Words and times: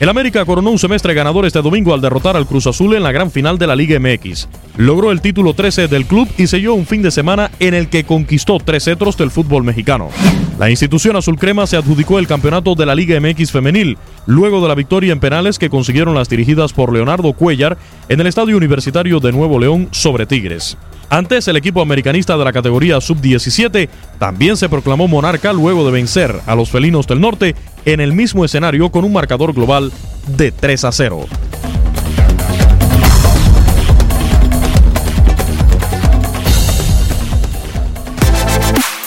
El 0.00 0.08
América 0.08 0.44
coronó 0.44 0.70
un 0.70 0.78
semestre 0.78 1.12
ganador 1.12 1.44
este 1.44 1.60
domingo 1.60 1.92
al 1.92 2.00
derrotar 2.00 2.36
al 2.36 2.46
Cruz 2.46 2.68
Azul 2.68 2.94
en 2.94 3.02
la 3.02 3.10
gran 3.10 3.32
final 3.32 3.58
de 3.58 3.66
la 3.66 3.74
Liga 3.74 3.98
MX. 3.98 4.48
Logró 4.76 5.10
el 5.10 5.20
título 5.20 5.54
13 5.54 5.88
del 5.88 6.06
club 6.06 6.28
y 6.38 6.46
selló 6.46 6.74
un 6.74 6.86
fin 6.86 7.02
de 7.02 7.10
semana 7.10 7.50
en 7.58 7.74
el 7.74 7.88
que 7.88 8.04
conquistó 8.04 8.58
tres 8.64 8.84
cetros 8.84 9.16
del 9.16 9.32
fútbol 9.32 9.64
mexicano. 9.64 10.10
La 10.56 10.70
institución 10.70 11.16
azul 11.16 11.36
crema 11.36 11.66
se 11.66 11.76
adjudicó 11.76 12.20
el 12.20 12.28
campeonato 12.28 12.76
de 12.76 12.86
la 12.86 12.94
Liga 12.94 13.18
MX 13.20 13.50
femenil, 13.50 13.98
luego 14.26 14.60
de 14.60 14.68
la 14.68 14.76
victoria 14.76 15.12
en 15.12 15.18
penales 15.18 15.58
que 15.58 15.68
consiguieron 15.68 16.14
las 16.14 16.28
dirigidas 16.28 16.72
por 16.72 16.92
Leonardo 16.92 17.32
Cuellar 17.32 17.76
en 18.08 18.20
el 18.20 18.28
Estadio 18.28 18.56
Universitario 18.56 19.18
de 19.18 19.32
Nuevo 19.32 19.58
León 19.58 19.88
sobre 19.90 20.26
Tigres. 20.26 20.76
Antes, 21.10 21.48
el 21.48 21.56
equipo 21.56 21.80
americanista 21.80 22.36
de 22.36 22.44
la 22.44 22.52
categoría 22.52 23.00
sub-17 23.00 23.88
también 24.18 24.56
se 24.56 24.68
proclamó 24.68 25.08
monarca 25.08 25.54
luego 25.54 25.86
de 25.86 25.92
vencer 25.92 26.34
a 26.46 26.54
los 26.54 26.68
felinos 26.68 27.06
del 27.06 27.20
norte 27.20 27.54
en 27.92 28.00
el 28.00 28.12
mismo 28.12 28.44
escenario 28.44 28.90
con 28.90 29.04
un 29.04 29.14
marcador 29.14 29.54
global 29.54 29.90
de 30.26 30.52
3 30.52 30.84
a 30.84 30.92
0. 30.92 31.24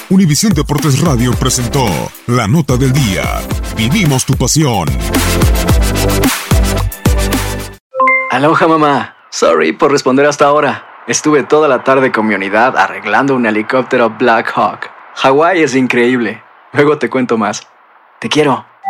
Univisión 0.09 0.52
Deportes 0.53 1.00
Radio 1.00 1.31
presentó 1.34 1.86
La 2.25 2.47
Nota 2.47 2.75
del 2.75 2.91
Día. 2.91 3.24
Vivimos 3.78 4.25
tu 4.25 4.34
pasión. 4.34 4.90
Aloha 8.31 8.68
mamá. 8.68 9.16
Sorry 9.30 9.74
por 9.74 9.91
responder 9.91 10.25
hasta 10.25 10.46
ahora. 10.46 10.88
Estuve 11.08 11.44
toda 11.44 11.68
la 11.68 11.84
tarde 11.84 12.12
con 12.12 12.25
mi 12.28 12.34
unidad 12.34 12.75
arreglando 12.78 13.36
un 13.36 13.46
helicóptero 13.46 14.09
Black 14.09 14.52
Hawk. 14.56 14.90
Hawái 15.16 15.62
es 15.62 15.75
increíble. 15.75 16.44
Luego 16.74 16.97
te 16.97 17.09
cuento 17.09 17.38
más. 17.38 17.68
Te 18.20 18.28
quiero. 18.28 18.71